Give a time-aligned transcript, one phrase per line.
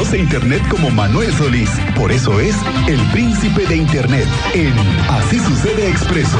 [0.00, 1.70] conoce Internet como Manuel Solís.
[1.94, 2.56] Por eso es
[2.88, 4.72] el príncipe de Internet en
[5.10, 6.38] Así sucede expreso.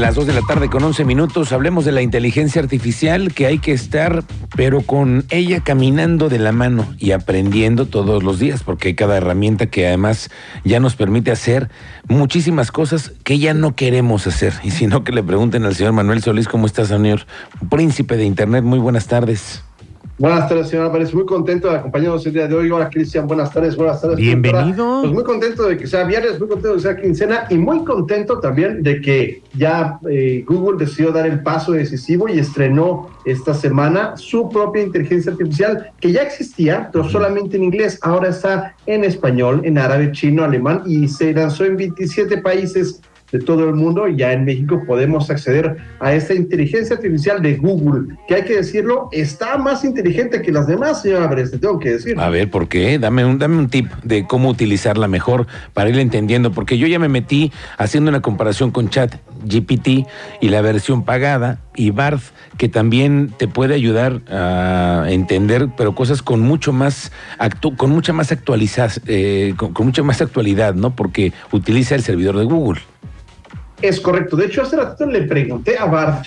[0.00, 1.52] Las 2 de la tarde con 11 minutos.
[1.52, 4.24] Hablemos de la inteligencia artificial que hay que estar,
[4.56, 9.16] pero con ella caminando de la mano y aprendiendo todos los días, porque hay cada
[9.16, 10.30] herramienta que además
[10.64, 11.70] ya nos permite hacer
[12.08, 14.54] muchísimas cosas que ya no queremos hacer.
[14.62, 17.26] Y si no, que le pregunten al señor Manuel Solís, ¿cómo está, señor?
[17.70, 19.62] Príncipe de Internet, muy buenas tardes.
[20.16, 21.12] Buenas tardes, señor Álvarez.
[21.12, 22.70] Muy contento de acompañarnos el día de hoy.
[22.70, 23.26] Hola, Cristian.
[23.26, 24.16] Buenas tardes, buenas tardes.
[24.16, 25.00] Bienvenido.
[25.00, 27.84] Pues muy contento de que sea viernes, muy contento de que sea quincena y muy
[27.84, 33.54] contento también de que ya eh, Google decidió dar el paso decisivo y estrenó esta
[33.54, 37.98] semana su propia inteligencia artificial que ya existía, pero solamente en inglés.
[38.00, 43.00] Ahora está en español, en árabe, chino, alemán y se lanzó en 27 países
[43.32, 47.56] de todo el mundo y ya en México podemos acceder a esta inteligencia artificial de
[47.56, 51.78] Google, que hay que decirlo, está más inteligente que las demás, señora Álvarez, te tengo
[51.78, 52.18] que decir.
[52.18, 52.98] A ver, ¿por qué?
[52.98, 56.98] Dame un, dame un tip de cómo utilizarla mejor para ir entendiendo, porque yo ya
[56.98, 60.06] me metí haciendo una comparación con Chat GPT
[60.40, 62.22] y la versión pagada y Barth,
[62.56, 67.10] que también te puede ayudar a entender, pero cosas con mucho más
[67.76, 68.32] con mucha más
[69.06, 70.94] eh, con mucha más actualidad, ¿no?
[70.94, 72.80] Porque utiliza el servidor de Google.
[73.84, 74.34] Es correcto.
[74.34, 76.22] De hecho, hace ratito le pregunté a Bard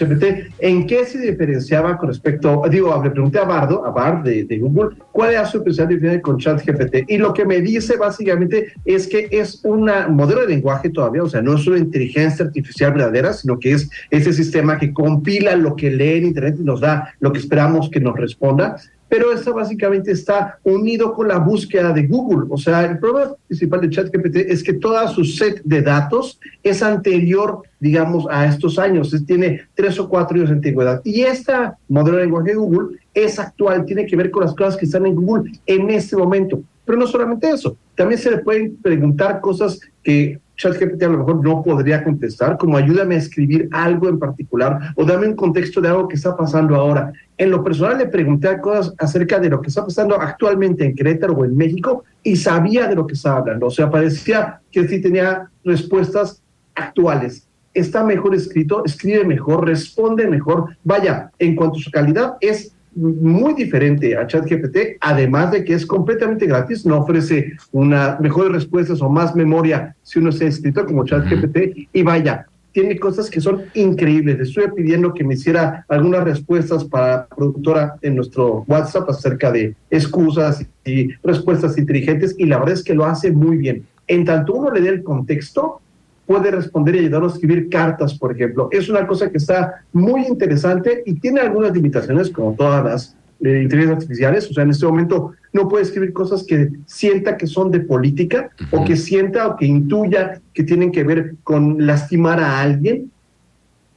[0.60, 4.96] en qué se diferenciaba con respecto, digo, le pregunté a Bardo, a Bard de, Google,
[5.12, 7.06] cuál era su diferencia con ChatGPT.
[7.08, 11.30] Y lo que me dice básicamente es que es un modelo de lenguaje todavía, o
[11.30, 15.76] sea, no es una inteligencia artificial verdadera, sino que es ese sistema que compila lo
[15.76, 18.76] que lee en Internet y nos da lo que esperamos que nos responda
[19.10, 22.48] pero eso básicamente está unido con la búsqueda de Google.
[22.50, 26.84] O sea, el problema principal de ChatGPT es que toda su set de datos es
[26.84, 29.16] anterior, digamos, a estos años.
[29.26, 31.02] tiene tres o cuatro años de antigüedad.
[31.04, 34.78] Y esta modelo de lenguaje de Google es actual, tiene que ver con las cosas
[34.78, 36.62] que están en Google en este momento.
[36.86, 41.44] Pero no solamente eso, también se le pueden preguntar cosas que ChatGPT a lo mejor
[41.44, 45.88] no podría contestar, como ayúdame a escribir algo en particular o dame un contexto de
[45.90, 47.14] algo que está pasando ahora.
[47.38, 51.34] En lo personal le pregunté cosas acerca de lo que está pasando actualmente en Querétaro
[51.34, 53.68] o en México y sabía de lo que estaba hablando.
[53.68, 56.42] O sea, parecía que sí tenía respuestas
[56.76, 57.48] actuales.
[57.74, 60.76] Está mejor escrito, escribe mejor, responde mejor.
[60.84, 65.86] Vaya, en cuanto a su calidad, es muy diferente a ChatGPT, además de que es
[65.86, 71.06] completamente gratis, no ofrece una mejores respuestas o más memoria si uno sea escritor como
[71.06, 74.38] ChatGPT y vaya, tiene cosas que son increíbles.
[74.38, 79.76] Le estuve pidiendo que me hiciera algunas respuestas para productora en nuestro WhatsApp acerca de
[79.90, 83.86] excusas y respuestas inteligentes y la verdad es que lo hace muy bien.
[84.08, 85.82] En tanto uno le dé el contexto,
[86.28, 88.68] puede responder y ayudarnos a escribir cartas, por ejemplo.
[88.72, 93.62] Es una cosa que está muy interesante y tiene algunas limitaciones, como todas las eh,
[93.64, 94.50] inteligencias artificiales.
[94.52, 98.52] O sea, en este momento no puede escribir cosas que sienta que son de política
[98.72, 103.10] o que sienta o que intuya que tienen que ver con lastimar a alguien,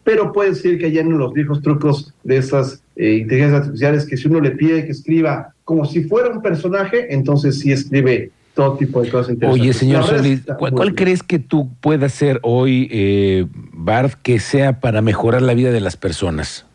[0.04, 4.16] pero puede decir que ya en los viejos trucos de esas eh, inteligencias artificiales que
[4.16, 8.76] si uno le pide que escriba como si fuera un personaje, entonces sí escribe todo
[8.76, 9.62] tipo de cosas interesantes.
[9.62, 15.02] Oye, señor Solís, ¿cuál, crees que tú puedas hacer hoy, eh, Bart, que sea para
[15.02, 16.66] mejorar la vida de las personas?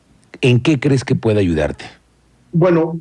[0.42, 1.86] ¿En qué crees que puede ayudarte?
[2.52, 3.00] Bueno,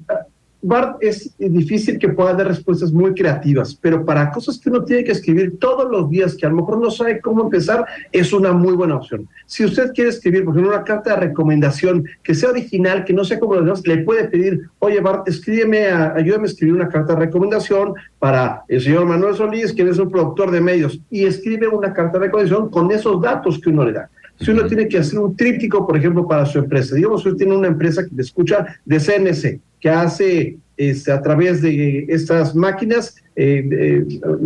[0.66, 5.04] Bart es difícil que pueda dar respuestas muy creativas, pero para cosas que uno tiene
[5.04, 8.52] que escribir todos los días, que a lo mejor no sabe cómo empezar, es una
[8.52, 9.28] muy buena opción.
[9.44, 13.24] Si usted quiere escribir, por ejemplo, una carta de recomendación que sea original, que no
[13.24, 17.12] sea como los demás, le puede pedir, oye Bart, escríbeme, ayúdame a escribir una carta
[17.12, 21.68] de recomendación para el señor Manuel Solís, quien es un productor de medios, y escribe
[21.68, 24.08] una carta de recomendación con esos datos que uno le da.
[24.40, 27.38] Si uno tiene que hacer un tríptico, por ejemplo, para su empresa, digamos que usted
[27.44, 32.54] tiene una empresa que le escucha de CNC, que hace este, a través de estas
[32.54, 34.02] máquinas eh,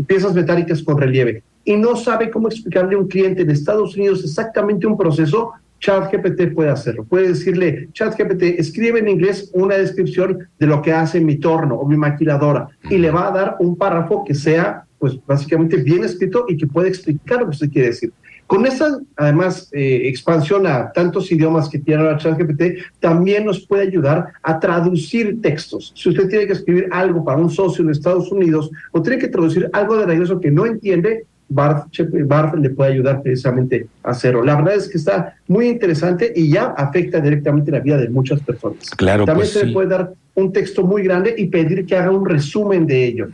[0.09, 4.25] piezas metálicas con relieve y no sabe cómo explicarle a un cliente en Estados Unidos
[4.25, 7.05] exactamente un proceso, ChatGPT puede hacerlo.
[7.05, 11.87] Puede decirle, ChatGPT, escribe en inglés una descripción de lo que hace mi torno o
[11.87, 16.47] mi maquiladora y le va a dar un párrafo que sea, pues básicamente bien escrito
[16.49, 18.13] y que puede explicar lo que usted quiere decir.
[18.49, 23.83] Con esa, además, eh, expansión a tantos idiomas que tiene la ChatGPT, también nos puede
[23.83, 25.93] ayudar a traducir textos.
[25.95, 29.29] Si usted tiene que escribir algo para un socio en Estados Unidos o tiene que
[29.29, 34.45] traducir algo de regreso que no entiende, Barth, le puede ayudar precisamente a hacerlo.
[34.45, 38.41] La verdad es que está muy interesante y ya afecta directamente la vida de muchas
[38.41, 38.91] personas.
[38.91, 42.11] Claro, También pues se le puede dar un texto muy grande y pedir que haga
[42.11, 43.29] un resumen de ello.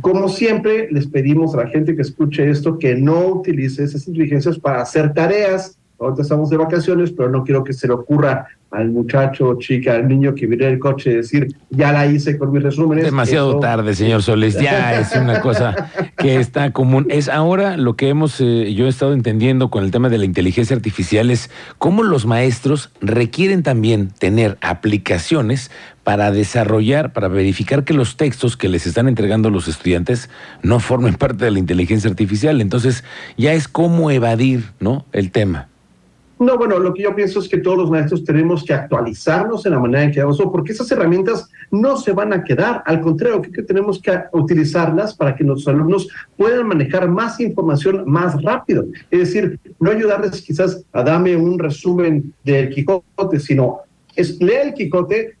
[0.00, 4.58] Como siempre, les pedimos a la gente que escuche esto que no utilice esas inteligencias
[4.58, 8.90] para hacer tareas ahorita estamos de vacaciones, pero no quiero que se le ocurra al
[8.90, 13.04] muchacho, chica, al niño que viene el coche decir, ya la hice con mis resúmenes.
[13.04, 17.06] Demasiado tarde, señor Soles, ya es una cosa que está común.
[17.08, 20.24] Es ahora lo que hemos, eh, yo he estado entendiendo con el tema de la
[20.24, 25.70] inteligencia artificial, es cómo los maestros requieren también tener aplicaciones
[26.04, 30.30] para desarrollar, para verificar que los textos que les están entregando los estudiantes
[30.62, 32.60] no formen parte de la inteligencia artificial.
[32.60, 33.04] Entonces,
[33.36, 35.06] ya es cómo evadir, ¿no?
[35.12, 35.68] El tema.
[36.38, 39.72] No, bueno, lo que yo pienso es que todos los maestros tenemos que actualizarnos en
[39.72, 43.40] la manera en que vamos, porque esas herramientas no se van a quedar, al contrario,
[43.40, 48.84] que tenemos que utilizarlas para que los alumnos puedan manejar más información más rápido.
[49.10, 53.80] Es decir, no ayudarles quizás a darme un resumen del Quijote, sino
[54.16, 55.36] es lee el Quijote,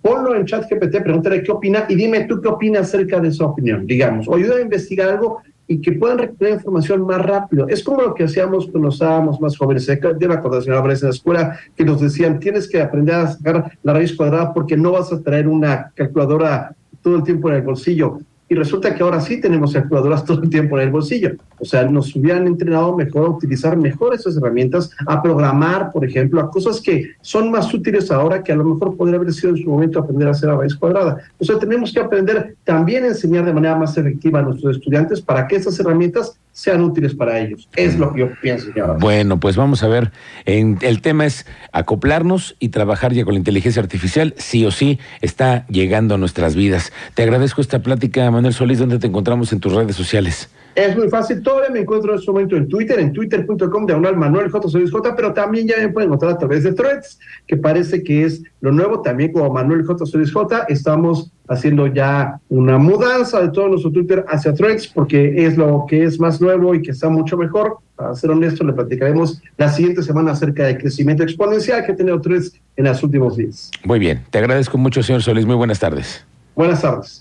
[0.00, 3.44] ponlo en chat GPT, pregúntale qué opina y dime tú qué opinas acerca de su
[3.44, 7.66] opinión, digamos, o ayuda a investigar algo y que puedan recuperar información más rápido.
[7.68, 9.86] Es como lo que hacíamos cuando estábamos más jóvenes.
[9.86, 13.72] Yo me acuerdo, señora en la escuela, que nos decían, tienes que aprender a sacar
[13.82, 17.62] la raíz cuadrada porque no vas a traer una calculadora todo el tiempo en el
[17.62, 18.18] bolsillo
[18.48, 21.32] y resulta que ahora sí tenemos calculadoras todo el tiempo en el bolsillo.
[21.58, 26.40] O sea, nos hubieran entrenado mejor a utilizar mejor esas herramientas, a programar, por ejemplo,
[26.40, 29.62] a cosas que son más útiles ahora que a lo mejor podría haber sido en
[29.62, 31.18] su momento aprender a hacer la raíz cuadrada.
[31.38, 35.20] O sea, tenemos que aprender también a enseñar de manera más efectiva a nuestros estudiantes
[35.20, 37.68] para que esas herramientas sean útiles para ellos.
[37.76, 38.68] Es lo que yo pienso.
[38.98, 40.10] Bueno, pues vamos a ver.
[40.46, 44.32] El tema es acoplarnos y trabajar ya con la inteligencia artificial.
[44.38, 46.92] Sí o sí está llegando a nuestras vidas.
[47.12, 48.78] Te agradezco esta plática, Manuel Solís.
[48.78, 50.50] ¿Dónde te encontramos en tus redes sociales?
[50.74, 54.50] Es muy fácil, todavía me encuentro en este momento en Twitter, en twitter.com diagonal Manuel
[54.50, 54.68] J.
[54.68, 58.42] J, pero también ya me pueden encontrar a través de Threads, que parece que es
[58.60, 60.04] lo nuevo, también como Manuel J.
[60.04, 60.66] J.
[60.68, 66.04] Estamos haciendo ya una mudanza de todo nuestro Twitter hacia Threads, porque es lo que
[66.04, 67.78] es más nuevo y que está mucho mejor.
[67.94, 72.20] Para ser honesto, le platicaremos la siguiente semana acerca del crecimiento exponencial que ha tenido
[72.20, 73.70] Threads en los últimos días.
[73.82, 75.46] Muy bien, te agradezco mucho, señor Solís.
[75.46, 76.22] Muy buenas tardes.
[76.54, 77.14] Buenas tardes.